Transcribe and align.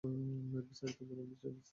বিস্তারিত 0.03 0.99
বলুন, 1.03 1.25
Mr 1.29 1.39
Costa? 1.41 1.69